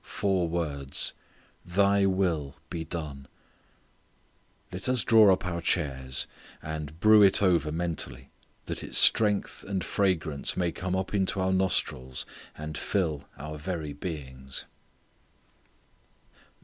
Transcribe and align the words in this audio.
Four 0.03 0.47
words 0.49 1.13
"Thy 1.63 2.07
will 2.07 2.55
be 2.71 2.83
done." 2.83 3.27
Let 4.71 4.89
us 4.89 5.03
draw 5.03 5.31
up 5.31 5.45
our 5.45 5.61
chairs, 5.61 6.25
and 6.59 6.99
brew 6.99 7.21
it 7.21 7.43
over 7.43 7.71
mentally, 7.71 8.31
that 8.65 8.81
its 8.83 8.97
strength 8.97 9.63
and 9.63 9.83
fragrance 9.83 10.57
may 10.57 10.71
come 10.71 10.95
up 10.95 11.13
into 11.13 11.39
our 11.39 11.53
nostrils, 11.53 12.25
and 12.57 12.75
fill 12.79 13.25
our 13.37 13.59
very 13.59 13.93
beings. 13.93 14.65